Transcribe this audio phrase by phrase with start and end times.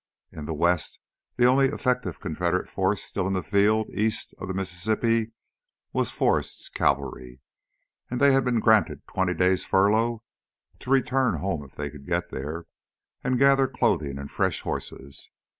[0.31, 0.97] In the west,
[1.35, 5.31] the only effective Confederate force still in the field east of the Mississippi
[5.93, 7.39] was Forrest's Cavalry.
[8.09, 10.23] And they had been granted twenty days' furlough
[10.79, 12.65] to return home if they could get there,
[13.23, 15.29] and gather clothing and fresh horses.